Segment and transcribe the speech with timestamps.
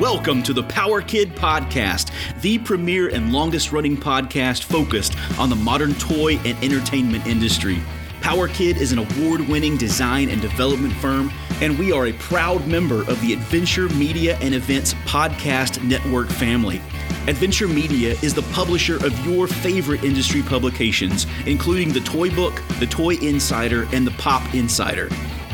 [0.00, 2.10] Welcome to the Power Kid Podcast,
[2.42, 7.78] the premier and longest running podcast focused on the modern toy and entertainment industry.
[8.20, 11.32] Power Kid is an award winning design and development firm,
[11.62, 16.82] and we are a proud member of the Adventure Media and Events Podcast Network family.
[17.26, 22.86] Adventure Media is the publisher of your favorite industry publications, including the Toy Book, the
[22.86, 25.08] Toy Insider, and the Pop Insider.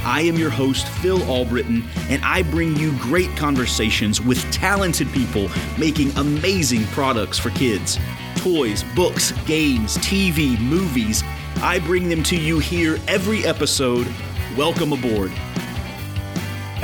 [0.05, 5.48] I am your host, Phil Albritton, and I bring you great conversations with talented people
[5.78, 7.98] making amazing products for kids.
[8.34, 11.23] Toys, books, games, TV, movies.
[11.62, 14.12] I bring them to you here every episode.
[14.56, 15.30] Welcome aboard.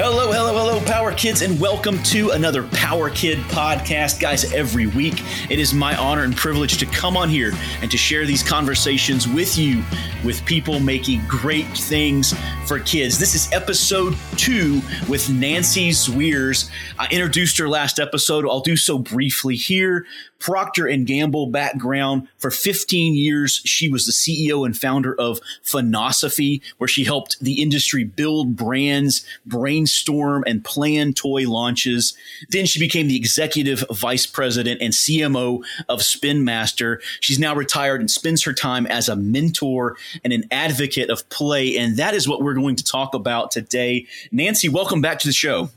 [0.00, 4.20] Hello, hello, hello, Power Kids, and welcome to another Power Kid podcast.
[4.20, 7.50] Guys, every week it is my honor and privilege to come on here
[7.82, 9.82] and to share these conversations with you,
[10.24, 12.34] with people making great things
[12.66, 13.18] for kids.
[13.18, 16.70] This is episode two with Nancy Zwiers.
[16.98, 18.44] I introduced her last episode.
[18.46, 20.06] I'll do so briefly here.
[20.38, 22.28] Procter and Gamble background.
[22.38, 27.60] For 15 years, she was the CEO and founder of Funosophy, where she helped the
[27.60, 32.16] industry build brands, brainstorm, and plan toy launches.
[32.50, 37.00] Then she became the executive vice president and CMO of Spin Master.
[37.20, 41.76] She's now retired and spends her time as a mentor and an advocate of play.
[41.76, 44.06] And that is what we're going to talk about today.
[44.30, 45.70] Nancy, welcome back to the show.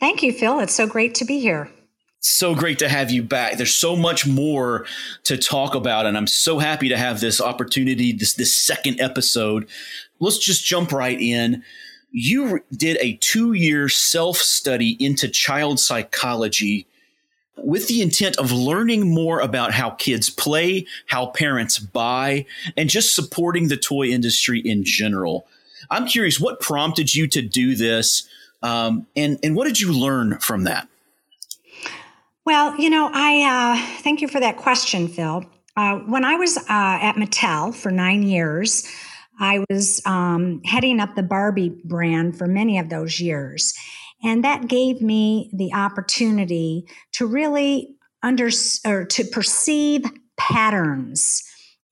[0.00, 0.60] Thank you, Phil.
[0.60, 1.70] It's so great to be here
[2.20, 3.56] so great to have you back.
[3.56, 4.86] There's so much more
[5.24, 9.68] to talk about, and I'm so happy to have this opportunity, this this second episode.
[10.20, 11.62] Let's just jump right in.
[12.10, 16.86] You did a two year self study into child psychology
[17.62, 23.14] with the intent of learning more about how kids play, how parents buy, and just
[23.14, 25.46] supporting the toy industry in general.
[25.90, 28.28] I'm curious, what prompted you to do this,
[28.62, 30.88] um, and and what did you learn from that?
[32.44, 35.44] Well, you know, I uh, thank you for that question, Phil.
[35.76, 38.88] Uh, when I was uh, at Mattel for nine years,
[39.38, 43.74] I was um, heading up the Barbie brand for many of those years.
[44.22, 48.50] And that gave me the opportunity to really under
[48.84, 50.04] or to perceive
[50.36, 51.44] patterns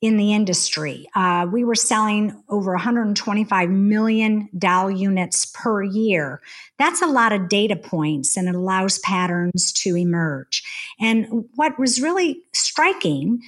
[0.02, 1.06] in the industry.
[1.14, 6.40] Uh, we were selling over 125 million doll units per year.
[6.78, 10.62] That's a lot of data points and it allows patterns to emerge.
[11.00, 13.40] And what was really striking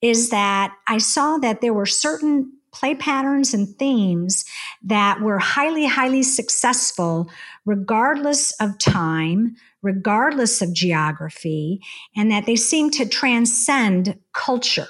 [0.00, 4.44] is that I saw that there were certain play patterns and themes
[4.82, 7.30] that were highly, highly successful
[7.64, 11.80] regardless of time, regardless of geography,
[12.14, 14.88] and that they seemed to transcend culture.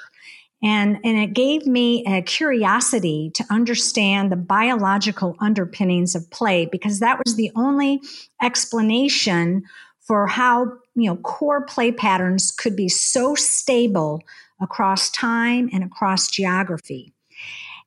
[0.63, 6.99] And, and it gave me a curiosity to understand the biological underpinnings of play because
[7.01, 8.01] that was the only
[8.43, 9.63] explanation
[10.01, 14.23] for how you know core play patterns could be so stable
[14.61, 17.13] across time and across geography.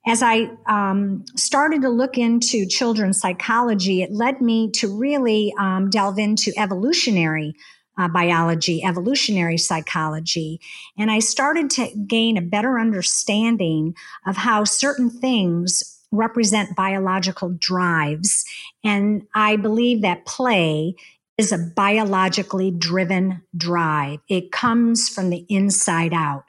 [0.09, 5.91] As I um, started to look into children's psychology, it led me to really um,
[5.91, 7.53] delve into evolutionary
[7.95, 10.59] uh, biology, evolutionary psychology.
[10.97, 13.93] And I started to gain a better understanding
[14.25, 18.45] of how certain things represent biological drives.
[18.83, 20.95] And I believe that play
[21.37, 24.21] is a biologically driven drive.
[24.27, 26.45] It comes from the inside out.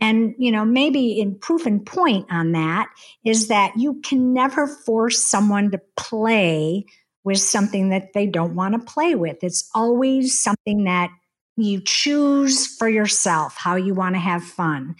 [0.00, 2.88] And, you know, maybe in proof and point on that
[3.24, 6.86] is that you can never force someone to play
[7.22, 9.38] with something that they don't want to play with.
[9.42, 11.10] It's always something that
[11.56, 14.96] you choose for yourself how you want to have fun.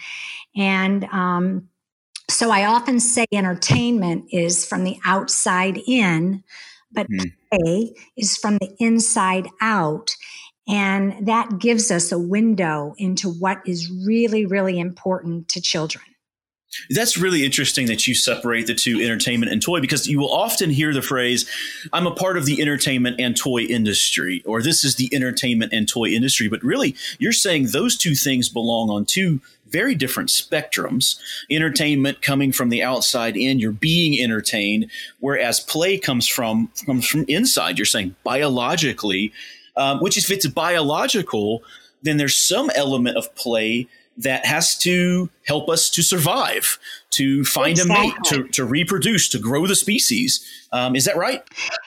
[0.56, 1.69] And um,
[2.31, 6.43] so I often say entertainment is from the outside in,
[6.93, 7.33] but mm.
[7.53, 10.15] play is from the inside out.
[10.67, 16.05] And that gives us a window into what is really, really important to children.
[16.91, 20.71] That's really interesting that you separate the two entertainment and toy because you will often
[20.71, 21.49] hear the phrase,
[21.93, 25.89] I'm a part of the entertainment and toy industry, or this is the entertainment and
[25.89, 26.49] toy industry.
[26.49, 31.19] But really, you're saying those two things belong on two very different spectrums.
[31.51, 34.91] Entertainment coming from the outside in, you're being entertained,
[35.21, 37.78] whereas play comes from comes from inside.
[37.78, 39.33] You're saying biologically,
[39.76, 41.62] um, which if it's biological,
[42.03, 46.78] then there's some element of play that has to help us to survive,
[47.10, 47.94] to find exactly.
[47.94, 50.44] a mate, to, to reproduce, to grow the species.
[50.72, 51.42] Um, is that right?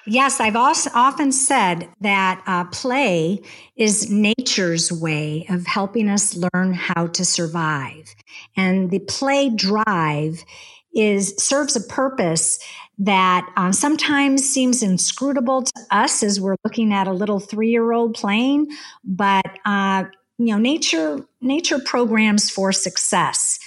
[0.05, 3.41] Yes, I've also often said that uh, play
[3.77, 8.13] is nature's way of helping us learn how to survive.
[8.57, 10.43] And the play drive
[10.95, 12.59] is serves a purpose
[12.99, 18.67] that um, sometimes seems inscrutable to us as we're looking at a little three-year-old playing,
[19.03, 20.03] but uh,
[20.39, 23.59] you know, nature nature programs for success,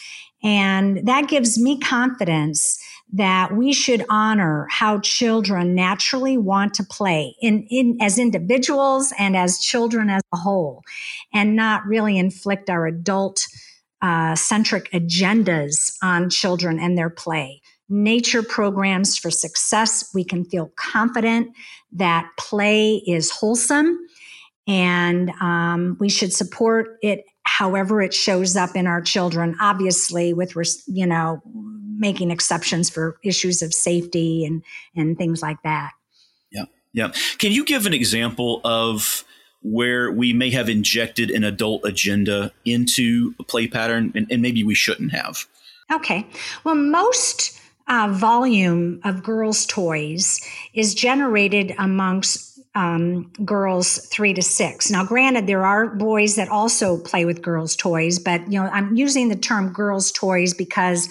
[0.42, 2.78] and that gives me confidence
[3.12, 9.36] that we should honor how children naturally want to play in, in as individuals and
[9.36, 10.82] as children as a whole,
[11.32, 13.48] and not really inflict our adult
[14.02, 17.60] uh, centric agendas on children and their play.
[17.88, 21.50] Nature programs for success, we can feel confident
[21.92, 23.98] that play is wholesome
[24.66, 29.56] and um, we should support it however it shows up in our children.
[29.60, 30.54] Obviously with
[30.86, 31.42] you know
[31.98, 34.62] making exceptions for issues of safety and
[34.94, 35.90] and things like that.
[36.50, 36.64] Yeah.
[36.92, 37.12] Yeah.
[37.38, 39.24] Can you give an example of
[39.62, 44.64] where we may have injected an adult agenda into a play pattern and, and maybe
[44.64, 45.46] we shouldn't have
[45.92, 46.26] okay
[46.64, 47.58] well most
[47.88, 50.40] uh, volume of girls toys
[50.74, 54.90] is generated amongst um, girls three to six.
[54.90, 58.94] Now, granted, there are boys that also play with girls' toys, but you know, I'm
[58.94, 61.08] using the term girls' toys because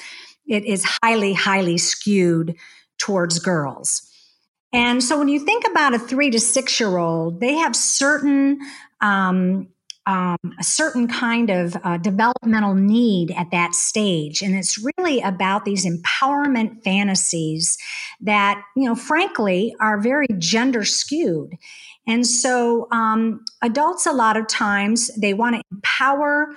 [0.48, 2.56] it is highly, highly skewed
[2.98, 4.09] towards girls.
[4.72, 8.60] And so, when you think about a three to six year old, they have certain
[9.02, 9.70] um,
[10.10, 14.42] um, a certain kind of uh, developmental need at that stage.
[14.42, 17.78] And it's really about these empowerment fantasies
[18.22, 21.56] that, you know, frankly, are very gender skewed.
[22.08, 26.56] And so um, adults, a lot of times, they want to empower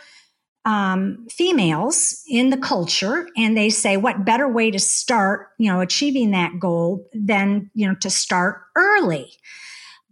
[0.64, 5.81] um, females in the culture and they say what better way to start you know
[5.81, 9.32] achieving that goal than you know to start early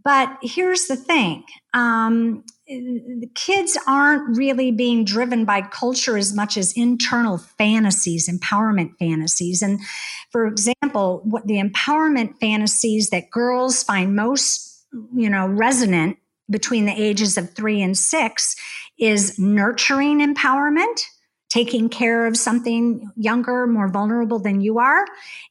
[0.02, 6.56] but here's the thing um, the kids aren't really being driven by culture as much
[6.56, 9.60] as internal fantasies, empowerment fantasies.
[9.60, 9.80] And
[10.30, 16.18] for example, what the empowerment fantasies that girls find most, you know, resonant
[16.48, 18.56] between the ages of three and six
[19.00, 21.02] is nurturing empowerment,
[21.48, 25.04] taking care of something younger, more vulnerable than you are,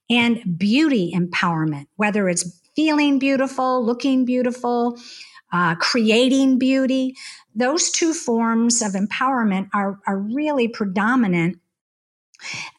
[0.09, 4.97] and beauty empowerment, whether it's feeling beautiful, looking beautiful,
[5.51, 7.15] uh, creating beauty.
[7.55, 11.59] Those two forms of empowerment are, are really predominant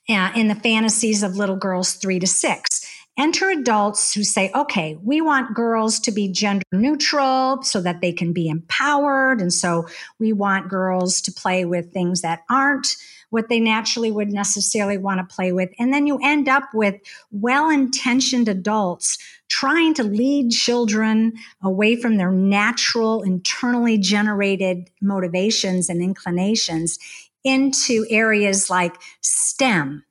[0.08, 2.80] uh, in the fantasies of little girls three to six.
[3.18, 8.12] Enter adults who say, okay, we want girls to be gender neutral so that they
[8.12, 9.40] can be empowered.
[9.40, 9.86] And so
[10.18, 12.96] we want girls to play with things that aren't
[13.30, 15.70] what they naturally would necessarily want to play with.
[15.78, 16.96] And then you end up with
[17.30, 19.18] well intentioned adults
[19.48, 26.98] trying to lead children away from their natural, internally generated motivations and inclinations
[27.44, 30.04] into areas like STEM.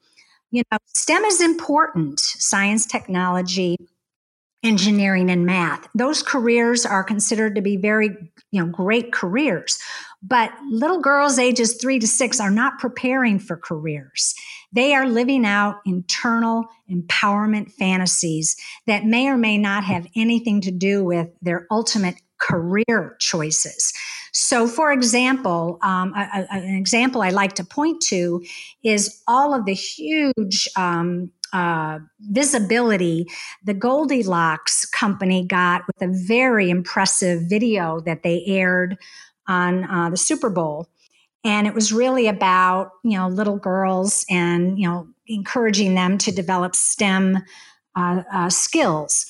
[0.52, 3.78] You know, STEM is important science, technology,
[4.64, 5.88] engineering and math.
[5.96, 8.10] Those careers are considered to be very
[8.52, 9.80] you know great careers
[10.22, 14.36] but little girls ages 3 to 6 are not preparing for careers.
[14.72, 18.56] They are living out internal empowerment fantasies
[18.86, 23.94] that may or may not have anything to do with their ultimate career choices
[24.32, 28.44] so, for example, um, a, a, an example I like to point to
[28.84, 33.28] is all of the huge um, uh, visibility
[33.64, 38.98] the GoldieBlox company got with a very impressive video that they aired
[39.48, 40.88] on uh, the Super Bowl.
[41.44, 46.32] And it was really about, you know, little girls and, you know, encouraging them to
[46.32, 47.40] develop STEM
[47.96, 49.26] uh, uh skills.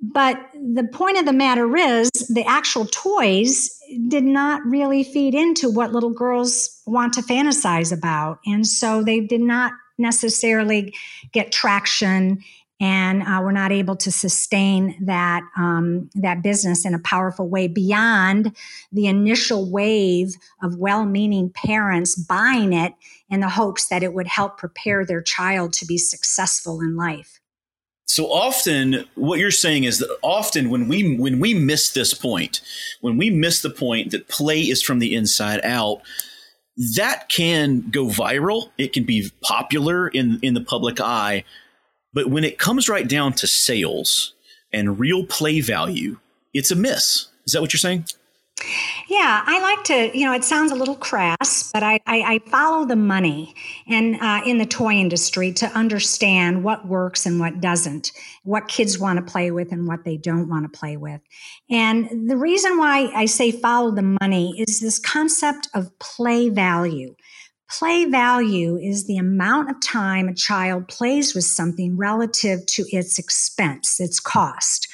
[0.00, 3.70] But the point of the matter is, the actual toys
[4.08, 8.38] did not really feed into what little girls want to fantasize about.
[8.46, 10.94] And so they did not necessarily
[11.32, 12.42] get traction
[12.80, 17.68] and uh, we're not able to sustain that um, that business in a powerful way
[17.68, 18.54] beyond
[18.92, 22.92] the initial wave of well-meaning parents buying it
[23.30, 27.40] in the hopes that it would help prepare their child to be successful in life.
[28.06, 32.60] So often, what you're saying is that often when we when we miss this point,
[33.00, 36.02] when we miss the point that play is from the inside out,
[36.96, 38.70] that can go viral.
[38.78, 41.44] It can be popular in in the public eye,
[42.12, 44.34] but when it comes right down to sales
[44.72, 46.18] and real play value,
[46.52, 47.28] it's a miss.
[47.46, 48.04] Is that what you're saying?
[49.08, 52.38] Yeah, I like to, you know, it sounds a little crass, but I, I, I
[52.50, 53.54] follow the money
[53.86, 58.12] and uh, in the toy industry to understand what works and what doesn't,
[58.44, 61.20] what kids want to play with and what they don't want to play with.
[61.68, 67.14] And the reason why I say follow the money is this concept of play value.
[67.70, 73.18] Play value is the amount of time a child plays with something relative to its
[73.18, 74.88] expense, its cost.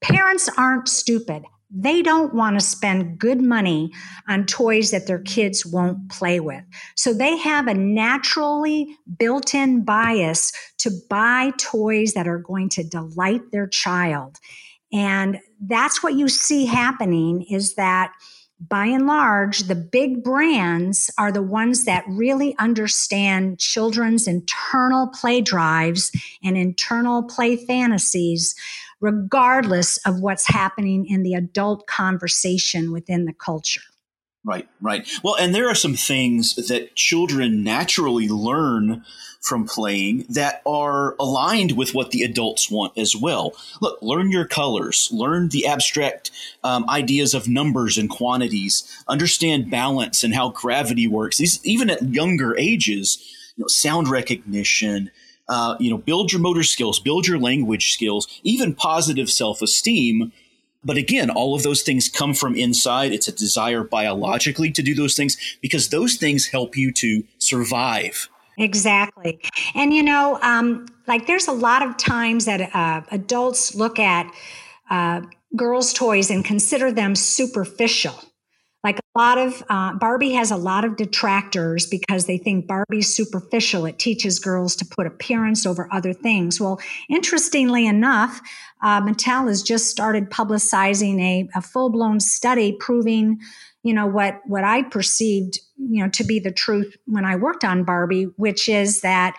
[0.00, 1.44] Parents aren't stupid.
[1.76, 3.90] They don't want to spend good money
[4.28, 6.62] on toys that their kids won't play with.
[6.94, 12.84] So they have a naturally built in bias to buy toys that are going to
[12.84, 14.38] delight their child.
[14.92, 18.12] And that's what you see happening is that
[18.68, 25.40] by and large, the big brands are the ones that really understand children's internal play
[25.40, 26.12] drives
[26.42, 28.54] and internal play fantasies
[29.04, 33.82] regardless of what's happening in the adult conversation within the culture.
[34.46, 35.06] Right, right.
[35.22, 39.04] Well, and there are some things that children naturally learn
[39.42, 43.52] from playing that are aligned with what the adults want as well.
[43.82, 46.30] Look, learn your colors, learn the abstract
[46.62, 51.36] um, ideas of numbers and quantities, understand balance and how gravity works.
[51.36, 53.18] These, even at younger ages,
[53.54, 55.10] you know, sound recognition,
[55.48, 60.32] uh, you know, build your motor skills, build your language skills, even positive self esteem.
[60.84, 63.12] But again, all of those things come from inside.
[63.12, 68.28] It's a desire biologically to do those things because those things help you to survive.
[68.58, 69.40] Exactly.
[69.74, 74.32] And, you know, um, like there's a lot of times that uh, adults look at
[74.90, 75.22] uh,
[75.56, 78.14] girls' toys and consider them superficial.
[78.84, 83.12] Like a lot of uh, Barbie has a lot of detractors because they think Barbie's
[83.12, 83.86] superficial.
[83.86, 86.60] It teaches girls to put appearance over other things.
[86.60, 88.42] Well, interestingly enough,
[88.82, 93.40] uh, Mattel has just started publicizing a, a full blown study proving,
[93.82, 97.64] you know, what what I perceived, you know, to be the truth when I worked
[97.64, 99.36] on Barbie, which is that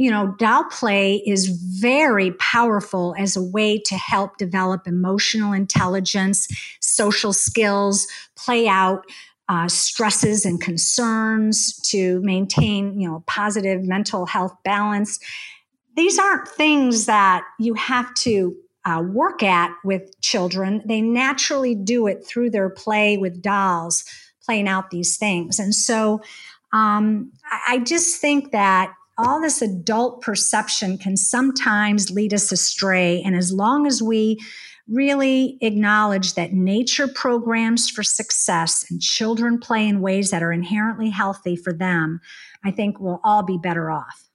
[0.00, 6.48] you know, doll play is very powerful as a way to help develop emotional intelligence,
[6.80, 9.04] social skills, play out
[9.50, 15.18] uh, stresses and concerns, to maintain, you know, positive mental health balance.
[15.96, 20.80] These aren't things that you have to uh, work at with children.
[20.86, 24.06] They naturally do it through their play with dolls,
[24.46, 25.58] playing out these things.
[25.58, 26.22] And so
[26.72, 27.32] um,
[27.68, 33.22] I just think that all this adult perception can sometimes lead us astray.
[33.22, 34.38] And as long as we
[34.88, 41.10] really acknowledge that nature programs for success and children play in ways that are inherently
[41.10, 42.20] healthy for them,
[42.64, 44.28] I think we'll all be better off.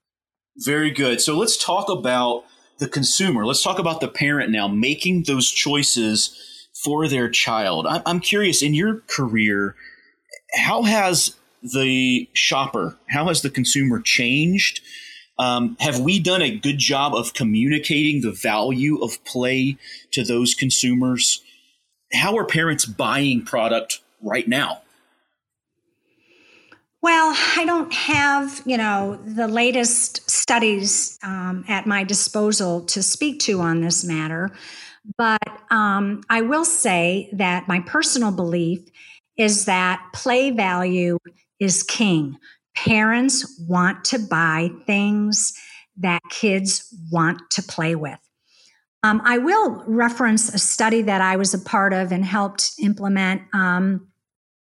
[0.58, 1.20] Very good.
[1.20, 2.46] So let's talk about
[2.78, 3.46] the consumer.
[3.46, 7.88] Let's talk about the parent now making those choices for their child.
[7.90, 9.76] I'm curious in your career,
[10.54, 11.36] how has
[11.74, 12.98] the shopper?
[13.10, 14.82] How has the consumer changed?
[15.38, 19.78] Um, have we done a good job of communicating the value of play
[20.12, 21.42] to those consumers?
[22.14, 24.82] How are parents buying product right now?
[27.02, 33.40] Well, I don't have, you know, the latest studies um, at my disposal to speak
[33.42, 34.50] to on this matter,
[35.18, 38.80] but um, I will say that my personal belief
[39.38, 41.20] is that play value
[41.60, 42.38] is king.
[42.76, 45.54] Parents want to buy things
[45.98, 48.20] that kids want to play with.
[49.04, 53.44] Um, I will reference a study that I was a part of and helped implement
[53.54, 54.08] um,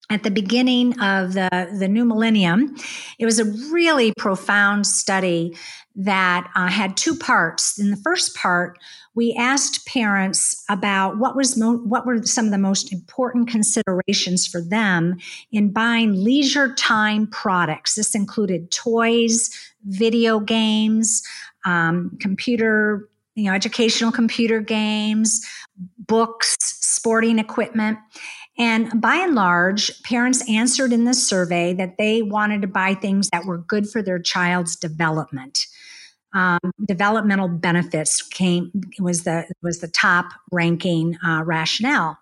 [0.09, 2.75] at the beginning of the, the new millennium.
[3.17, 5.55] It was a really profound study
[5.95, 7.77] that uh, had two parts.
[7.77, 8.79] In the first part,
[9.13, 14.47] we asked parents about what was mo- what were some of the most important considerations
[14.47, 15.17] for them
[15.51, 17.93] in buying leisure time products.
[17.95, 19.49] This included toys,
[19.85, 21.21] video games,
[21.65, 25.45] um, computer, you know, educational computer games,
[26.07, 27.99] books, sporting equipment.
[28.57, 33.29] And by and large, parents answered in this survey that they wanted to buy things
[33.29, 35.67] that were good for their child's development
[36.33, 42.17] um, developmental benefits came was the was the top ranking uh, rationale.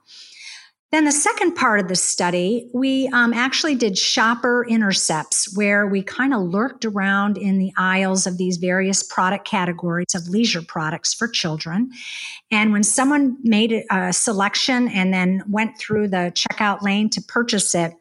[0.92, 6.04] Then the second part of the study, we um, actually did shopper intercepts where we
[6.04, 11.14] kind of lurked around in the aisles of these various product categories of leisure products
[11.14, 11.92] for children.
[12.52, 17.74] And when someone made a selection and then went through the checkout lane to purchase
[17.74, 17.94] it,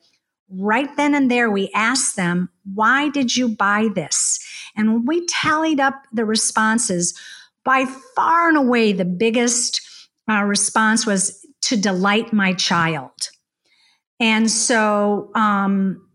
[0.53, 4.39] right then and there, we asked them, Why did you buy this?
[4.77, 7.19] And when we tallied up the responses,
[7.65, 7.85] by
[8.17, 9.81] far and away, the biggest
[10.31, 13.31] uh, response was to delight my child.
[14.19, 16.07] And so um,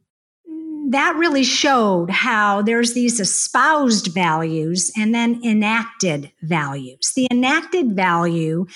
[0.90, 7.14] that really showed how there's these espoused values and then enacted values.
[7.16, 8.68] The enacted value,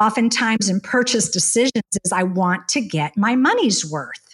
[0.00, 4.27] oftentimes in purchase decisions, is I want to get my money's worth.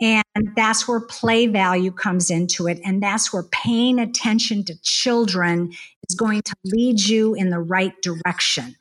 [0.00, 0.24] And
[0.56, 2.80] that's where play value comes into it.
[2.84, 5.72] And that's where paying attention to children
[6.08, 8.76] is going to lead you in the right direction.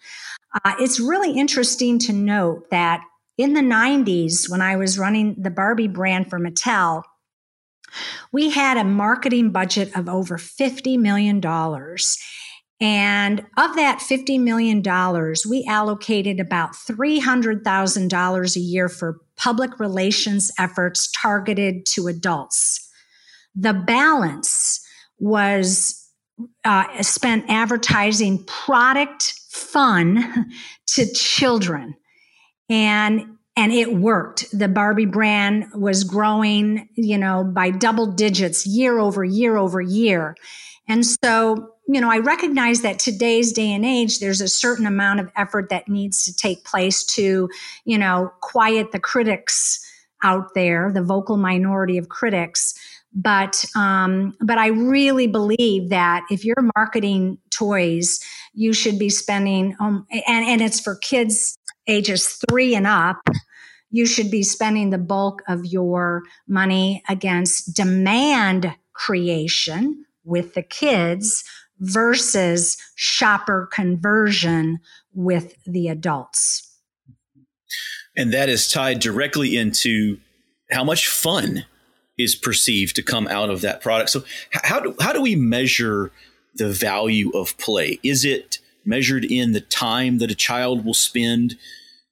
[0.64, 3.02] Uh, it's really interesting to note that
[3.38, 7.04] in the 90s, when I was running the Barbie brand for Mattel,
[8.32, 11.42] we had a marketing budget of over $50 million.
[12.82, 14.82] And of that $50 million,
[15.50, 22.88] we allocated about $300,000 a year for public relations efforts targeted to adults.
[23.56, 24.86] The balance
[25.18, 26.08] was
[26.64, 30.52] uh, spent advertising product fun
[30.88, 31.96] to children.
[32.70, 34.46] And and it worked.
[34.58, 40.36] The Barbie brand was growing, you know, by double digits year over year over year.
[40.88, 45.22] And so, you know, I recognize that today's day and age, there's a certain amount
[45.22, 47.50] of effort that needs to take place to,
[47.84, 49.84] you know, quiet the critics
[50.22, 52.76] out there, the vocal minority of critics.
[53.12, 58.20] But um, but I really believe that if you're marketing toys,
[58.54, 63.18] you should be spending um, and and it's for kids ages three and up.
[63.90, 71.44] You should be spending the bulk of your money against demand creation with the kids
[71.80, 74.80] versus shopper conversion
[75.14, 76.66] with the adults.
[78.16, 80.20] And that is tied directly into
[80.72, 81.66] how much fun
[82.18, 84.10] is perceived to come out of that product.
[84.10, 86.12] So how do how do we measure
[86.56, 88.00] the value of play?
[88.04, 91.58] Is it measured in the time that a child will spend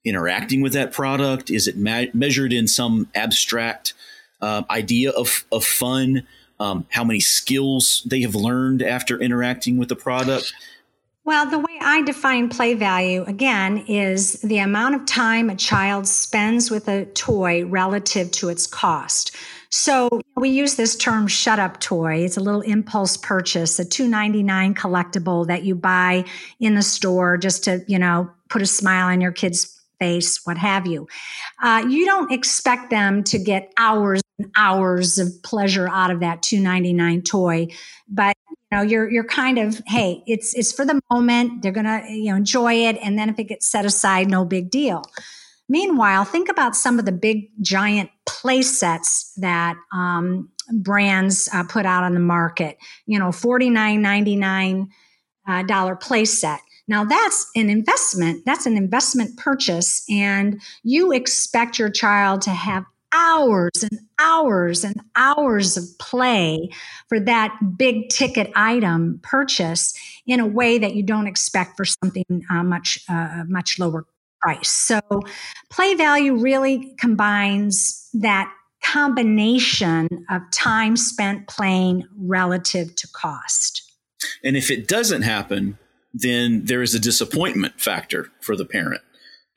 [0.04, 1.50] interacting with that product?
[1.50, 3.94] Is it ma- measured in some abstract
[4.40, 6.26] uh, idea of, of fun?
[6.60, 10.52] Um, how many skills they have learned after interacting with the product?
[11.24, 16.08] Well, the way I define play value, again, is the amount of time a child
[16.08, 19.36] spends with a toy relative to its cost.
[19.70, 22.24] So we use this term shut up toy.
[22.24, 26.24] It's a little impulse purchase, a 299 collectible that you buy
[26.60, 30.56] in the store just to, you know, put a smile on your kid's face, what
[30.56, 31.08] have you.
[31.62, 34.22] Uh, you don't expect them to get hours
[34.56, 37.66] hours of pleasure out of that 299 toy,
[38.08, 41.62] but you know you're you're kind of hey, it's it's for the moment.
[41.62, 44.70] They're gonna you know enjoy it, and then if it gets set aside, no big
[44.70, 45.02] deal.
[45.68, 51.84] Meanwhile, think about some of the big giant play sets that um, brands uh, put
[51.84, 52.78] out on the market.
[53.06, 54.88] You know, forty nine ninety nine
[55.46, 58.44] uh, dollar play set now that's an investment.
[58.46, 60.04] That's an investment purchase.
[60.10, 66.68] And you expect your child to have hours and hours and hours of play
[67.08, 69.94] for that big ticket item purchase
[70.26, 74.06] in a way that you don't expect for something uh, much uh, much lower
[74.40, 74.70] price.
[74.70, 75.00] So
[75.70, 78.52] play value really combines that
[78.84, 83.82] combination of time spent playing relative to cost.
[84.44, 85.78] And if it doesn't happen,
[86.14, 89.02] then there is a disappointment factor for the parent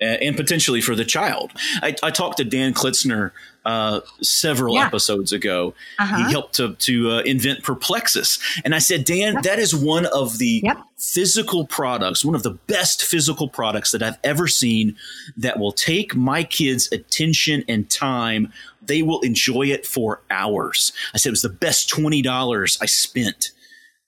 [0.01, 1.51] and potentially for the child.
[1.81, 3.31] I, I talked to Dan Klitsner
[3.65, 4.87] uh, several yeah.
[4.87, 5.73] episodes ago.
[5.99, 6.17] Uh-huh.
[6.17, 8.39] He helped to, to uh, invent Perplexus.
[8.65, 9.43] And I said, Dan, yep.
[9.43, 10.79] that is one of the yep.
[10.97, 14.95] physical products, one of the best physical products that I've ever seen
[15.37, 18.51] that will take my kids' attention and time.
[18.81, 20.91] They will enjoy it for hours.
[21.13, 23.51] I said, it was the best $20 I spent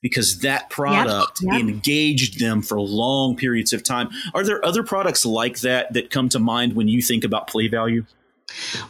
[0.03, 1.61] because that product yep, yep.
[1.61, 4.09] engaged them for long periods of time.
[4.35, 7.67] Are there other products like that that come to mind when you think about play
[7.69, 8.05] value?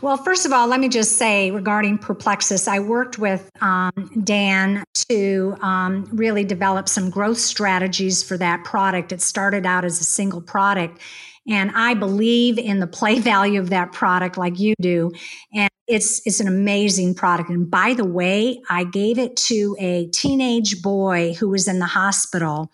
[0.02, 3.92] Well, first of all, let me just say regarding Perplexus, I worked with um,
[4.24, 9.12] Dan to um, really develop some growth strategies for that product.
[9.12, 11.00] It started out as a single product.
[11.48, 15.12] And I believe in the play value of that product like you do.
[15.54, 17.50] And it's it's an amazing product.
[17.50, 21.86] And by the way i gave it to a teenage boy who was in the
[21.86, 22.72] hospital.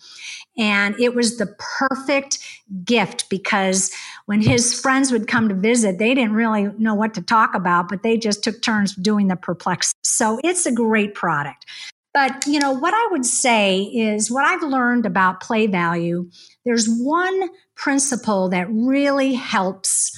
[0.57, 2.39] And it was the perfect
[2.83, 3.91] gift because
[4.25, 7.89] when his friends would come to visit they didn't really know what to talk about
[7.89, 11.65] but they just took turns doing the perplex so it's a great product.
[12.13, 16.29] But you know what i would say is what i've learned about play value
[16.65, 20.11] there's one principle that really helps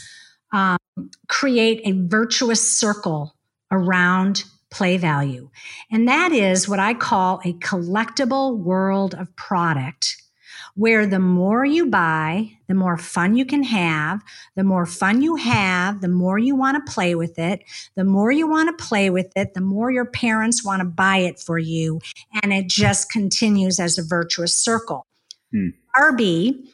[0.53, 0.77] um,
[1.27, 3.35] create a virtuous circle
[3.71, 5.49] around play value.
[5.91, 10.17] And that is what I call a collectible world of product
[10.75, 14.21] where the more you buy, the more fun you can have.
[14.55, 17.63] The more fun you have, the more you want to play with it.
[17.95, 21.17] The more you want to play with it, the more your parents want to buy
[21.17, 21.99] it for you.
[22.41, 25.05] And it just continues as a virtuous circle.
[25.51, 25.69] Hmm.
[25.93, 26.69] Barbie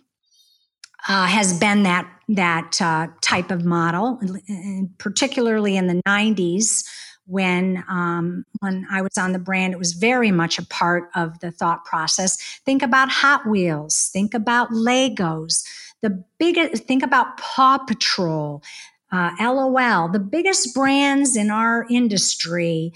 [1.08, 6.84] uh, has been that that uh, type of model, and particularly in the 90s
[7.28, 11.40] when um, when I was on the brand, it was very much a part of
[11.40, 12.38] the thought process.
[12.66, 14.10] Think about Hot Wheels.
[14.14, 15.64] Think about Legos.
[16.02, 16.86] The biggest.
[16.86, 18.64] Think about Paw Patrol,
[19.12, 20.10] uh, LOL.
[20.10, 22.94] The biggest brands in our industry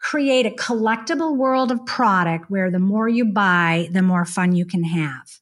[0.00, 4.64] create a collectible world of product where the more you buy, the more fun you
[4.64, 5.38] can have.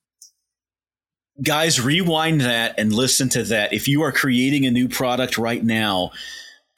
[1.43, 3.73] Guys, rewind that and listen to that.
[3.73, 6.11] If you are creating a new product right now,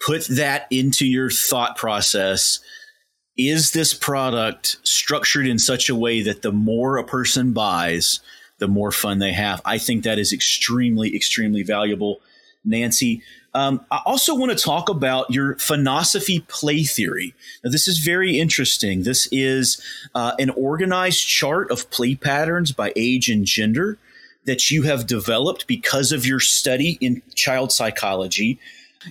[0.04, 2.60] put that into your thought process.
[3.38, 8.20] Is this product structured in such a way that the more a person buys,
[8.58, 9.62] the more fun they have?
[9.64, 12.20] I think that is extremely, extremely valuable.
[12.62, 13.22] Nancy,
[13.54, 17.34] um, I also want to talk about your Funosophy play theory.
[17.64, 19.04] Now, this is very interesting.
[19.04, 19.80] This is
[20.14, 23.96] uh, an organized chart of play patterns by age and gender
[24.46, 28.58] that you have developed because of your study in child psychology.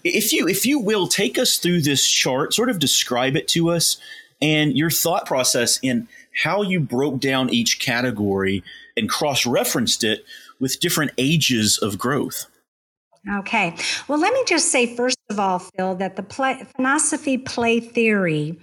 [0.03, 3.69] If you if you will take us through this chart, sort of describe it to
[3.69, 3.97] us
[4.41, 6.07] and your thought process in
[6.43, 8.63] how you broke down each category
[8.95, 10.23] and cross-referenced it
[10.59, 12.45] with different ages of growth.
[13.39, 13.75] Okay.
[14.07, 18.57] Well, let me just say, first of all, Phil, that the play, Funosophy play theory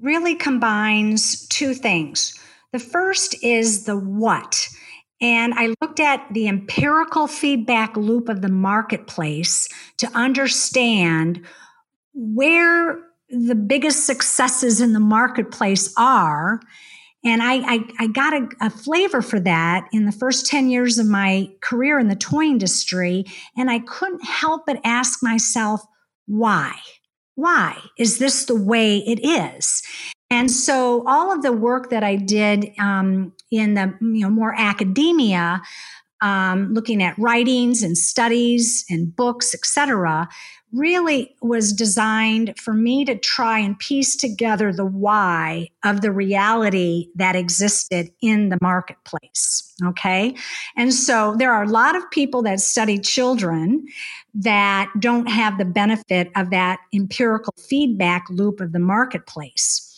[0.00, 2.36] really combines two things.
[2.72, 4.68] The first is the what.
[5.22, 11.40] And I looked at the empirical feedback loop of the marketplace to understand
[12.12, 12.98] where
[13.30, 16.60] the biggest successes in the marketplace are
[17.24, 20.98] and I, I, I got a, a, flavor for that in the first 10 years
[20.98, 23.24] of my career in the toy industry.
[23.56, 25.82] And I couldn't help but ask myself,
[26.26, 26.72] why?
[27.36, 29.82] Why is this the way it is?
[30.30, 34.54] And so all of the work that I did um, in the you know more
[34.56, 35.62] academia,
[36.22, 40.28] um, looking at writings and studies and books, etc.,
[40.72, 47.08] really was designed for me to try and piece together the why of the reality
[47.14, 49.70] that existed in the marketplace.
[49.84, 50.34] Okay.
[50.76, 53.84] And so there are a lot of people that study children
[54.34, 59.88] that don't have the benefit of that empirical feedback loop of the marketplace.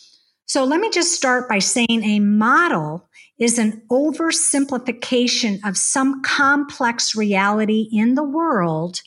[0.45, 7.15] So let me just start by saying a model is an oversimplification of some complex
[7.15, 9.01] reality in the world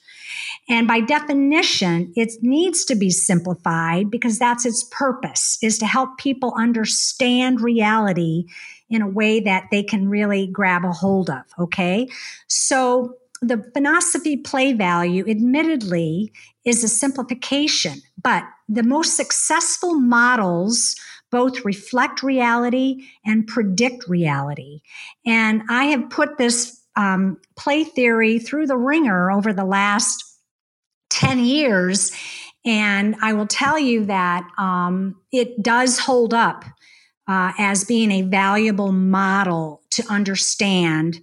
[0.68, 6.18] and by definition, it needs to be simplified because that's its purpose is to help
[6.18, 8.44] people understand reality
[8.90, 11.42] in a way that they can really grab a hold of.
[11.58, 12.08] Okay.
[12.48, 16.32] So the Funosophy play value, admittedly,
[16.64, 20.96] is a simplification, but the most successful models
[21.30, 24.80] both reflect reality and predict reality.
[25.26, 30.24] And I have put this um, play theory through the wringer over the last
[31.10, 32.12] 10 years.
[32.64, 36.64] And I will tell you that um, it does hold up
[37.28, 41.20] uh, as being a valuable model to understand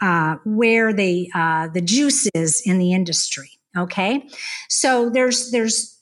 [0.00, 3.50] uh, where the uh, the juice is in the industry.
[3.76, 4.28] Okay,
[4.68, 5.99] so there's there's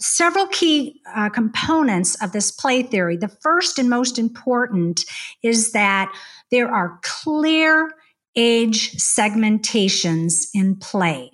[0.00, 3.16] several key uh, components of this play theory.
[3.16, 5.04] The first and most important
[5.42, 6.12] is that
[6.50, 7.90] there are clear
[8.36, 11.32] age segmentations in play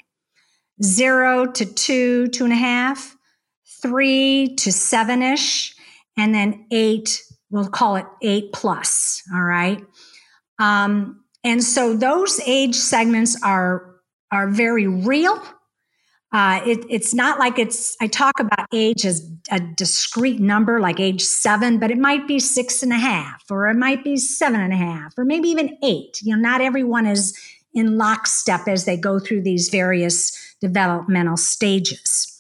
[0.83, 3.17] zero to two, two and a half,
[3.83, 5.75] three to seven ish,
[6.17, 9.23] and then eight, we'll call it eight plus.
[9.33, 9.85] All right.
[10.59, 13.97] Um, and so those age segments are,
[14.33, 15.41] are very real.
[16.35, 20.99] Uh, it, it's not like it's, I talk about age as a discrete number like
[20.99, 24.61] age seven, but it might be six and a half, or it might be seven
[24.61, 26.21] and a half, or maybe even eight.
[26.23, 27.39] You know, not everyone is
[27.73, 32.37] in lockstep as they go through these various developmental stages.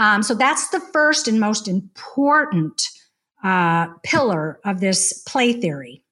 [0.00, 2.88] Um, so that's the first and most important
[3.44, 6.02] uh, pillar of this play theory.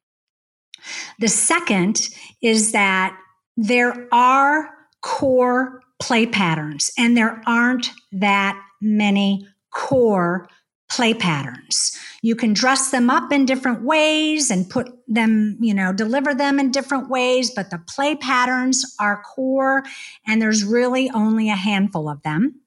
[1.18, 2.10] The second
[2.42, 3.18] is that
[3.56, 4.70] there are
[5.02, 10.48] core play patterns, and there aren't that many core
[10.88, 11.96] play patterns.
[12.22, 16.58] You can dress them up in different ways and put them, you know, deliver them
[16.58, 19.84] in different ways, but the play patterns are core
[20.26, 22.60] and there's really only a handful of them.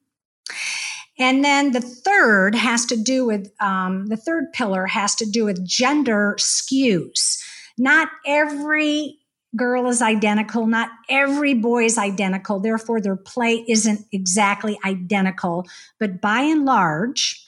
[1.17, 5.45] And then the third has to do with um, the third pillar has to do
[5.45, 7.41] with gender skews.
[7.77, 9.17] Not every
[9.55, 10.67] girl is identical.
[10.67, 12.59] Not every boy is identical.
[12.59, 15.67] Therefore, their play isn't exactly identical.
[15.99, 17.45] But by and large,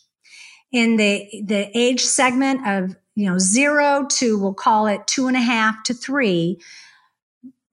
[0.71, 5.37] in the the age segment of you know zero to we'll call it two and
[5.37, 6.59] a half to three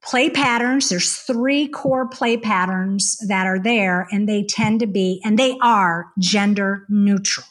[0.02, 0.88] play patterns.
[0.88, 5.56] There's three core play patterns that are there, and they tend to be, and they
[5.62, 7.46] are gender neutral.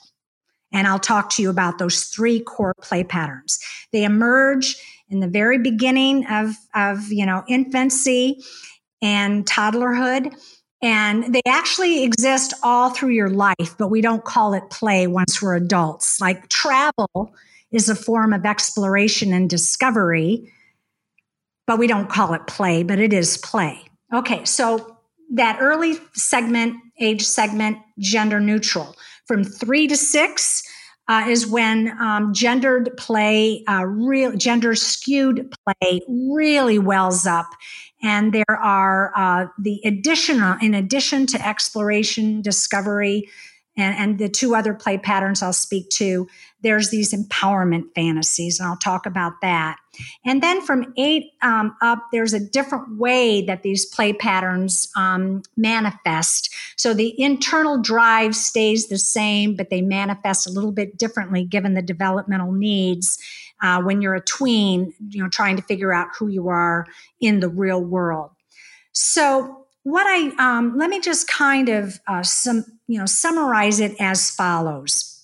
[0.71, 3.59] And I'll talk to you about those three core play patterns.
[3.91, 4.75] They emerge
[5.09, 8.41] in the very beginning of, of you know, infancy
[9.01, 10.35] and toddlerhood.
[10.81, 15.41] And they actually exist all through your life, but we don't call it play once
[15.41, 16.21] we're adults.
[16.21, 17.33] Like travel
[17.71, 20.51] is a form of exploration and discovery
[21.69, 23.79] but we don't call it play, but it is play.
[24.11, 24.97] Okay, so
[25.35, 28.95] that early segment, age segment, gender neutral.
[29.27, 30.63] From three to six
[31.09, 37.47] uh, is when um, gendered play, uh, real gender skewed play really wells up.
[38.03, 43.27] And there are uh, the additional, in addition to exploration, discovery,
[43.79, 46.27] and, and the two other play patterns I'll speak to,
[46.61, 49.77] there's these empowerment fantasies, and I'll talk about that.
[50.25, 55.41] And then from eight um, up, there's a different way that these play patterns um,
[55.55, 56.53] manifest.
[56.75, 61.73] So the internal drive stays the same, but they manifest a little bit differently given
[61.73, 63.17] the developmental needs.
[63.61, 66.85] Uh, when you're a tween, you know, trying to figure out who you are
[67.19, 68.31] in the real world.
[68.93, 73.95] So what I um, let me just kind of uh, some you know summarize it
[73.99, 75.19] as follows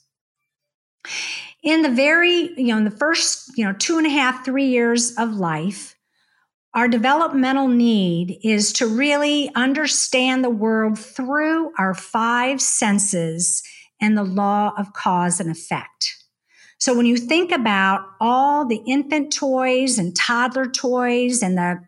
[1.65, 4.67] in the very, you know, in the first, you know, two and a half, three
[4.67, 5.95] years of life,
[6.75, 13.63] our developmental need is to really understand the world through our five senses
[13.99, 16.13] and the law of cause and effect.
[16.77, 21.79] So when you think about all the infant toys and toddler toys and the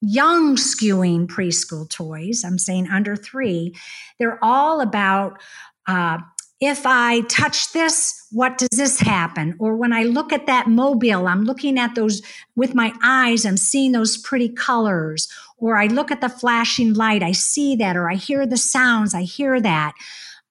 [0.00, 3.74] young skewing preschool toys, I'm saying under three,
[4.18, 5.40] they're all about
[5.86, 6.18] uh,
[6.60, 9.54] if I touch this, what does this happen?
[9.60, 12.20] Or when I look at that mobile, I'm looking at those
[12.56, 15.28] with my eyes, I'm seeing those pretty colors.
[15.58, 19.14] Or I look at the flashing light, I see that, or I hear the sounds,
[19.14, 19.94] I hear that.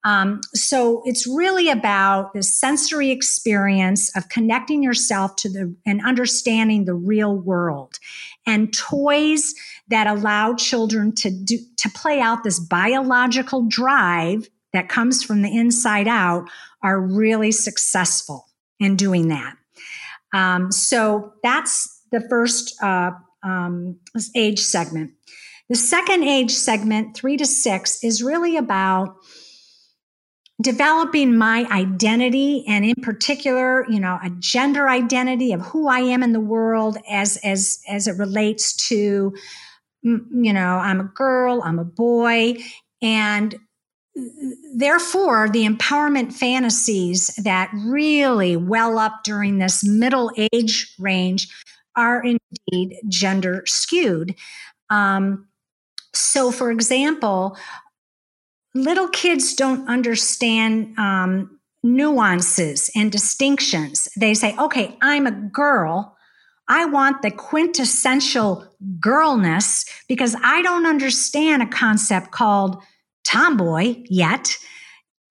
[0.04, 6.86] Um, so it's really about the sensory experience of connecting yourself to the and understanding
[6.86, 8.00] the real world
[8.48, 9.54] and toys
[9.90, 15.56] that allow children to do to play out this biological drive that comes from the
[15.56, 16.50] inside out
[16.82, 18.46] are really successful
[18.80, 19.56] in doing that.
[20.34, 23.12] Um, so that's the first uh,
[23.44, 24.00] um,
[24.36, 25.12] age segment.
[25.70, 29.18] The second age segment, three to six, is really about
[30.62, 36.24] developing my identity and in particular you know a gender identity of who i am
[36.24, 39.32] in the world as as as it relates to
[40.02, 42.56] you know i'm a girl i'm a boy
[43.02, 43.60] and
[44.76, 51.48] therefore, the empowerment fantasies that really well up during this middle age range
[51.96, 54.36] are indeed gender skewed.
[54.90, 55.48] Um,
[56.14, 57.58] so, for example,
[58.74, 64.08] little kids don't understand um, nuances and distinctions.
[64.18, 66.16] They say, okay, I'm a girl.
[66.68, 68.68] I want the quintessential
[69.00, 72.82] girlness because I don't understand a concept called
[73.24, 74.58] tomboy yet.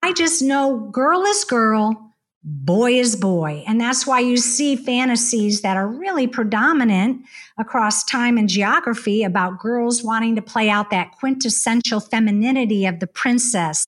[0.03, 2.06] I just know girl is girl,
[2.47, 3.65] boy is boy.
[3.67, 7.25] And that's why you see fantasies that are really predominant
[7.59, 13.09] across time and geography about girls wanting to play out that quintessential femininity of the
[13.09, 13.85] princess.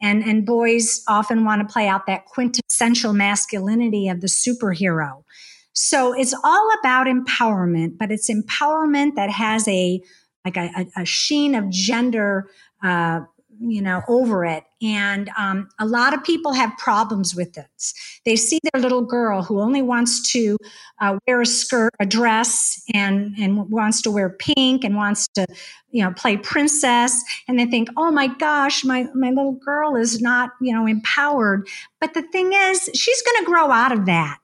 [0.00, 5.24] And, and boys often want to play out that quintessential masculinity of the superhero.
[5.72, 10.00] So it's all about empowerment, but it's empowerment that has a
[10.44, 12.48] like a, a sheen of gender
[12.82, 13.20] uh,
[13.60, 14.64] you know over it.
[14.80, 17.94] And um, a lot of people have problems with this.
[18.24, 20.56] They see their little girl who only wants to
[21.00, 25.46] uh, wear a skirt a dress and and wants to wear pink and wants to
[25.90, 27.22] you know play princess.
[27.48, 31.68] And they think oh my gosh my my little girl is not you know empowered.
[32.00, 34.38] But the thing is she's going to grow out of that.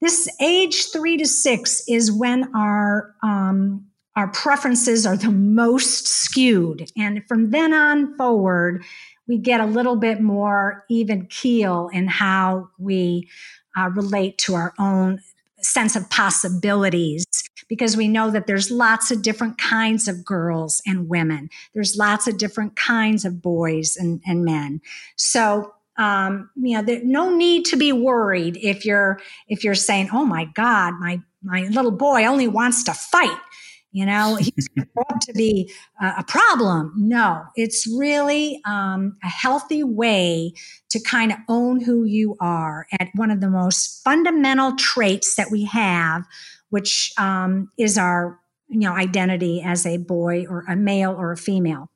[0.00, 6.90] This age three to six is when our um, our preferences are the most skewed.
[6.96, 8.84] And from then on forward,
[9.26, 13.28] we get a little bit more even keel in how we
[13.78, 15.20] uh, relate to our own
[15.62, 17.24] sense of possibilities
[17.68, 21.48] because we know that there's lots of different kinds of girls and women.
[21.74, 24.80] There's lots of different kinds of boys and, and men.
[25.16, 30.08] So um, you know, there's no need to be worried if you're if you're saying,
[30.12, 33.38] "Oh my God, my my little boy only wants to fight."
[33.92, 36.92] You know he's going to be a problem.
[36.96, 40.52] No it's really um, a healthy way
[40.90, 42.86] to kind of own who you are.
[42.98, 46.24] At one of the most fundamental traits that we have
[46.70, 51.36] which um, is our you know identity as a boy or a male or a
[51.36, 51.90] female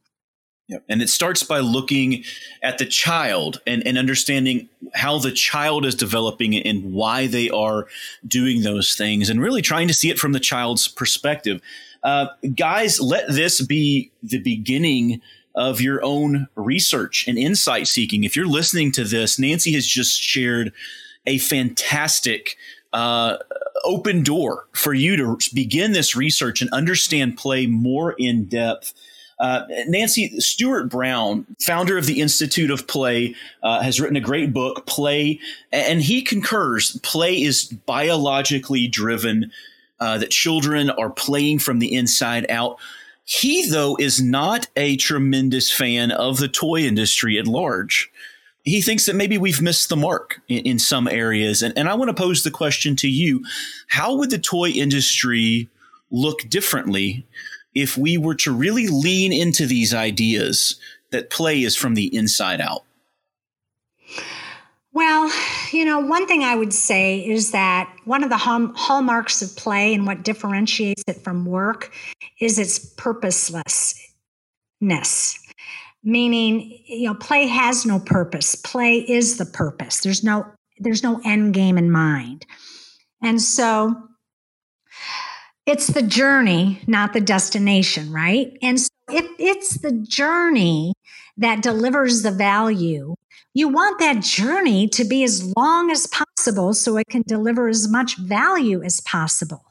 [0.69, 0.85] Yep.
[0.89, 2.25] And it starts by looking
[2.63, 7.87] at the child and, and understanding how the child is developing and why they are
[8.27, 11.61] doing those things and really trying to see it from the child's perspective.
[12.03, 15.21] Uh, guys, let this be the beginning
[15.55, 18.25] of your own research and insight seeking.
[18.25, 20.73] If you're listening to this, Nancy has just shared
[21.27, 22.57] a fantastic
[22.93, 23.37] uh,
[23.85, 28.95] open door for you to begin this research and understand play more in depth
[29.39, 34.53] uh, Nancy Stuart Brown, founder of the Institute of Play, uh, has written a great
[34.53, 35.41] book, Play,
[35.73, 39.51] and he concurs play is biologically driven,
[40.01, 42.79] uh, that children are playing from the inside out.
[43.25, 48.11] He, though, is not a tremendous fan of the toy industry at large.
[48.65, 51.63] He thinks that maybe we've missed the mark in, in some areas.
[51.63, 53.45] And, and I want to pose the question to you
[53.89, 55.69] How would the toy industry
[56.11, 57.27] look differently
[57.75, 60.77] if we were to really lean into these ideas
[61.11, 62.85] that play is from the inside out?
[64.93, 65.31] Well,
[65.73, 69.93] you know, one thing I would say is that one of the hallmarks of play
[69.93, 71.93] and what differentiates it from work
[72.41, 74.07] is its purposelessness.
[76.05, 78.55] Meaning, you know, play has no purpose.
[78.55, 80.01] Play is the purpose.
[80.01, 80.47] There's no
[80.79, 82.47] there's no end game in mind.
[83.23, 83.97] And so
[85.67, 88.57] it's the journey, not the destination, right?
[88.63, 90.95] And so if it's the journey
[91.37, 93.15] that delivers the value,
[93.55, 97.89] you want that journey to be as long as possible so it can deliver as
[97.89, 99.65] much value as possible.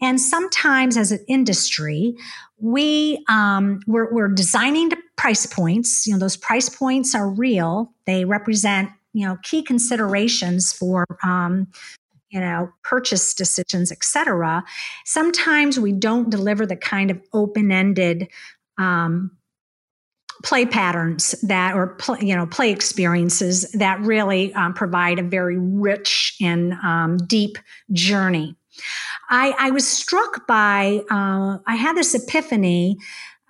[0.00, 2.16] And sometimes, as an industry,
[2.58, 6.06] we um, we're, we're designing to price points.
[6.06, 7.92] You know, those price points are real.
[8.04, 11.68] They represent you know key considerations for um,
[12.32, 14.64] you know purchase decisions etc
[15.04, 18.28] sometimes we don't deliver the kind of open-ended
[18.78, 19.30] um,
[20.42, 25.58] play patterns that or play, you know play experiences that really um, provide a very
[25.58, 27.58] rich and um, deep
[27.92, 28.56] journey.
[29.28, 32.96] I, I, was struck by uh, i had this epiphany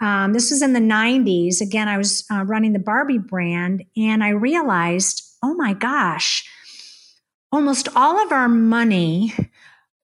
[0.00, 4.24] um, this was in the 90s again i was uh, running the barbie brand and
[4.24, 6.44] i realized oh my gosh
[7.52, 9.34] almost all of our money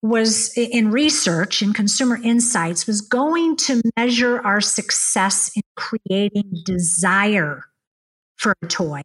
[0.02, 7.64] was in research and consumer insights was going to measure our success in creating desire
[8.36, 9.02] for a toy.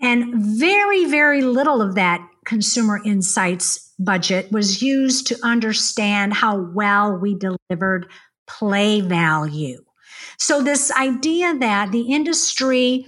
[0.00, 7.16] And very, very little of that consumer insights budget was used to understand how well
[7.16, 8.10] we delivered
[8.46, 9.82] play value.
[10.38, 13.06] So, this idea that the industry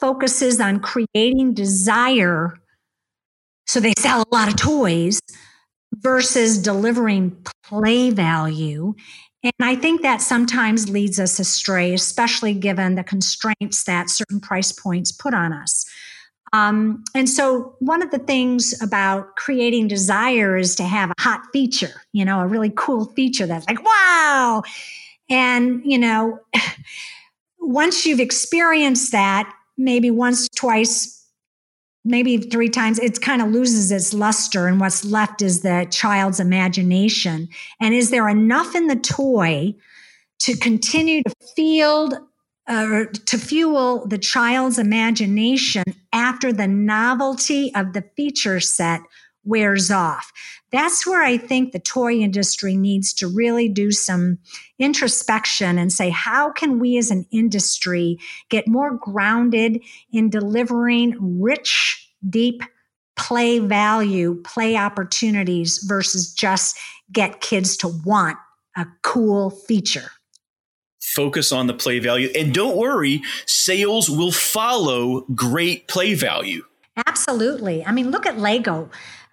[0.00, 2.60] focuses on creating desire
[3.70, 5.20] so they sell a lot of toys
[5.94, 8.94] versus delivering play value.
[9.44, 14.72] And I think that sometimes leads us astray, especially given the constraints that certain price
[14.72, 15.86] points put on us.
[16.52, 21.42] Um, and so, one of the things about creating desire is to have a hot
[21.52, 24.64] feature, you know, a really cool feature that's like, wow.
[25.30, 26.40] And, you know,
[27.60, 31.19] once you've experienced that, maybe once, twice,
[32.04, 36.40] maybe three times, it kind of loses its luster, and what's left is the child's
[36.40, 37.48] imagination.
[37.80, 39.74] And is there enough in the toy
[40.40, 42.14] to continue to field
[42.66, 45.82] uh, to fuel the child's imagination
[46.12, 49.00] after the novelty of the feature set
[49.44, 50.32] wears off.
[50.70, 54.38] That's where I think the toy industry needs to really do some
[54.78, 62.08] introspection and say, how can we as an industry get more grounded in delivering rich,
[62.28, 62.62] deep
[63.16, 66.78] play value, play opportunities versus just
[67.12, 68.38] get kids to want
[68.76, 70.10] a cool feature?
[71.00, 72.28] Focus on the play value.
[72.38, 76.62] And don't worry, sales will follow great play value.
[77.06, 77.84] Absolutely.
[77.84, 78.90] I mean, look at Lego.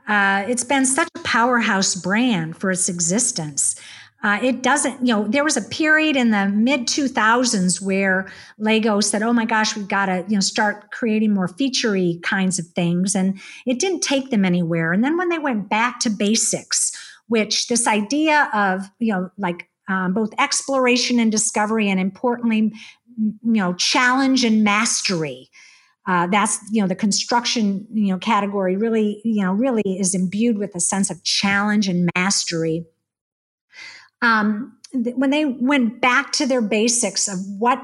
[0.08, 3.76] Uh, it's been such a powerhouse brand for its existence.
[4.24, 9.00] Uh, it doesn't, you know, there was a period in the mid 2000s where Lego
[9.00, 12.66] said, "Oh my gosh, we've got to, you know, start creating more featurey kinds of
[12.68, 14.92] things," and it didn't take them anywhere.
[14.92, 16.92] And then when they went back to basics,
[17.28, 22.74] which this idea of, you know, like um, both exploration and discovery, and importantly,
[23.18, 25.50] you know, challenge and mastery
[26.08, 30.58] uh, that's you know the construction you know category really you know really is imbued
[30.58, 32.86] with a sense of challenge and mastery
[34.22, 37.80] um, th- when they went back to their basics of what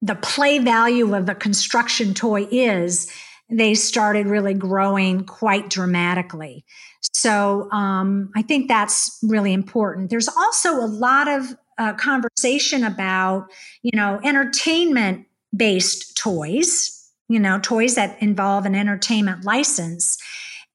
[0.00, 3.10] the play value of a construction toy is
[3.50, 6.64] they started really growing quite dramatically
[7.12, 10.10] So um, I think that's really important.
[10.10, 13.50] There's also a lot of uh, conversation about,
[13.82, 20.18] you know, entertainment based toys, you know, toys that involve an entertainment license.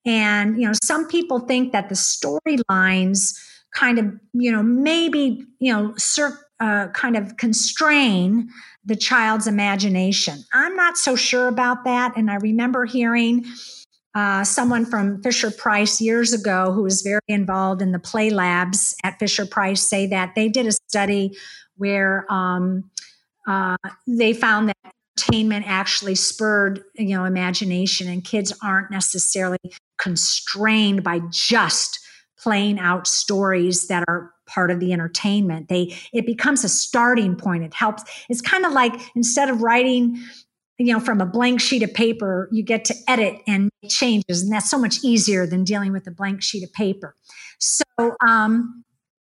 [0.05, 3.37] And, you know, some people think that the storylines
[3.75, 8.49] kind of, you know, maybe, you know, cir- uh, kind of constrain
[8.83, 10.43] the child's imagination.
[10.53, 12.17] I'm not so sure about that.
[12.17, 13.45] And I remember hearing
[14.15, 18.95] uh, someone from Fisher Price years ago who was very involved in the play labs
[19.03, 21.37] at Fisher Price say that they did a study
[21.77, 22.89] where um,
[23.49, 23.75] uh,
[24.07, 29.57] they found that entertainment actually spurred you know imagination and kids aren't necessarily
[29.97, 31.99] constrained by just
[32.37, 35.67] playing out stories that are part of the entertainment.
[35.67, 37.63] They it becomes a starting point.
[37.63, 38.03] It helps.
[38.29, 40.17] It's kind of like instead of writing
[40.77, 44.43] you know from a blank sheet of paper you get to edit and make changes
[44.43, 47.15] and that's so much easier than dealing with a blank sheet of paper.
[47.59, 47.83] So
[48.25, 48.83] um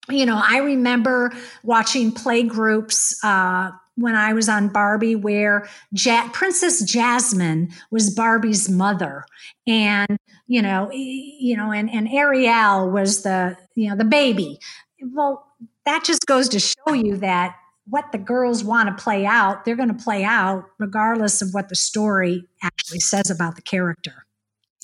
[0.09, 6.29] you know i remember watching play groups uh when I was on Barbie, where ja-
[6.33, 9.25] Princess Jasmine was Barbie's mother,
[9.67, 14.59] and you know, you know, and and Ariel was the you know the baby.
[15.03, 15.47] Well,
[15.85, 17.57] that just goes to show you that
[17.89, 21.69] what the girls want to play out, they're going to play out regardless of what
[21.69, 24.26] the story actually says about the character.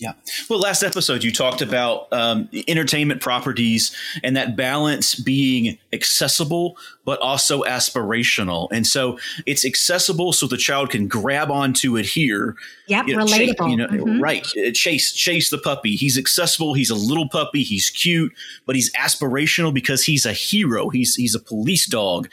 [0.03, 0.15] Yeah.
[0.51, 7.21] Well, last episode, you talked about um, entertainment properties and that balance being accessible, but
[7.21, 8.67] also aspirational.
[8.73, 12.57] And so it's accessible so the child can grab onto it here.
[12.89, 13.29] Yep, you know, relatable.
[13.29, 14.21] Chase, you know, mm-hmm.
[14.21, 14.45] Right.
[14.59, 15.95] Uh, chase, chase the puppy.
[15.95, 16.75] He's accessible.
[16.75, 17.63] He's a little puppy.
[17.63, 18.33] He's cute,
[18.67, 20.89] but he's aspirational because he's a hero.
[20.89, 22.29] He's, he's a police dog.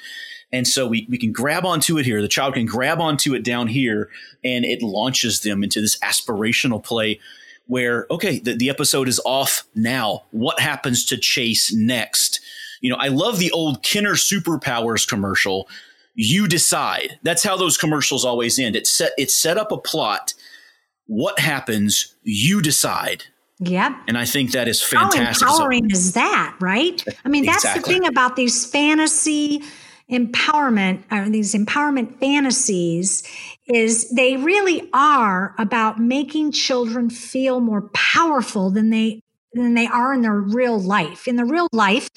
[0.51, 2.19] And so we, we can grab onto it here.
[2.23, 4.09] The child can grab onto it down here
[4.43, 7.19] and it launches them into this aspirational play
[7.69, 10.23] where, okay, the, the episode is off now.
[10.31, 12.41] What happens to Chase next?
[12.81, 15.69] You know, I love the old Kenner Superpowers commercial.
[16.15, 17.19] You decide.
[17.21, 18.75] That's how those commercials always end.
[18.75, 20.33] It set it set up a plot.
[21.05, 22.15] What happens?
[22.23, 23.25] You decide.
[23.59, 23.91] Yep.
[24.07, 25.45] And I think that is fantastic.
[25.47, 27.05] How empowering so, is that, right?
[27.23, 27.81] I mean, that's exactly.
[27.81, 29.61] the thing about these fantasy
[30.11, 33.21] empowerment or these empowerment fantasies
[33.69, 39.21] is they really are about making children feel more powerful than they
[39.53, 41.27] than they are in their real life.
[41.27, 42.07] In the real life,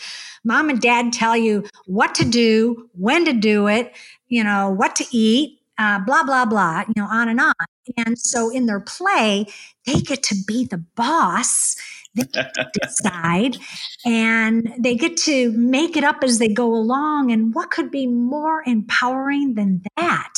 [0.44, 3.96] mom and dad tell you what to do, when to do it,
[4.28, 7.54] you know, what to eat, uh, blah, blah, blah, you know, on and on.
[7.96, 9.46] And so in their play,
[9.86, 11.76] they get to be the boss
[12.14, 12.24] they
[12.82, 13.56] decide
[14.04, 17.32] and they get to make it up as they go along.
[17.32, 20.34] And what could be more empowering than that?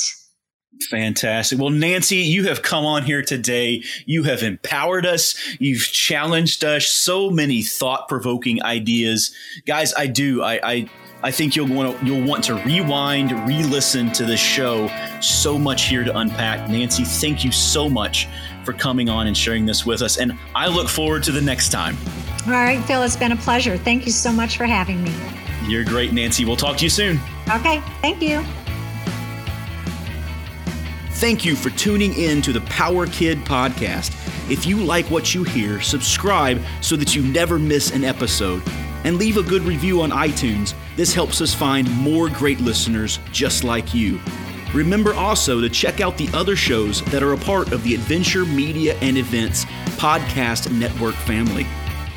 [0.91, 1.59] Fantastic.
[1.59, 3.82] Well, Nancy, you have come on here today.
[4.07, 5.35] You have empowered us.
[5.59, 6.87] You've challenged us.
[6.87, 9.35] So many thought provoking ideas.
[9.66, 10.43] Guys, I do.
[10.43, 10.91] I, I,
[11.22, 14.91] I think you'll want to, you'll want to rewind, re-listen to this show.
[15.20, 16.68] So much here to unpack.
[16.68, 18.28] Nancy, thank you so much
[18.64, 20.18] for coming on and sharing this with us.
[20.18, 21.97] And I look forward to the next time.
[22.47, 23.78] All right, Phil, it's been a pleasure.
[23.78, 25.14] Thank you so much for having me.
[25.66, 26.45] You're great, Nancy.
[26.45, 27.18] We'll talk to you soon.
[27.49, 28.45] Okay, thank you.
[31.25, 34.12] Thank you for tuning in to the Power Kid podcast.
[34.51, 38.62] If you like what you hear, subscribe so that you never miss an episode.
[39.05, 40.75] And leave a good review on iTunes.
[40.97, 44.20] This helps us find more great listeners just like you.
[44.75, 48.45] Remember also to check out the other shows that are a part of the Adventure
[48.45, 49.64] Media and Events
[49.97, 51.66] podcast network family.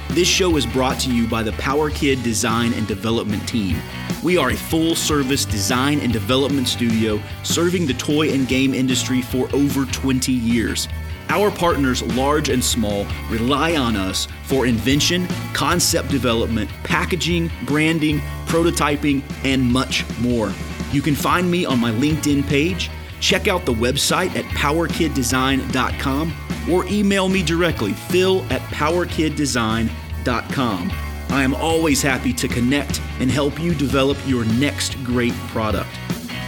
[0.09, 3.77] This show is brought to you by the Power Kid Design and Development Team.
[4.23, 9.21] We are a full service design and development studio serving the toy and game industry
[9.21, 10.87] for over 20 years.
[11.29, 19.21] Our partners, large and small, rely on us for invention, concept development, packaging, branding, prototyping,
[19.43, 20.51] and much more.
[20.91, 22.89] You can find me on my LinkedIn page.
[23.19, 26.33] Check out the website at powerkiddesign.com
[26.71, 31.06] or email me directly, phil at powerkiddesign.com.
[31.29, 35.89] I am always happy to connect and help you develop your next great product.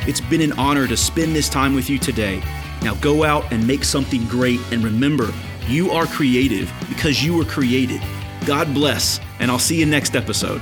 [0.07, 2.41] It's been an honor to spend this time with you today.
[2.81, 5.33] Now go out and make something great and remember,
[5.67, 8.01] you are creative because you were created.
[8.45, 10.61] God bless, and I'll see you next episode.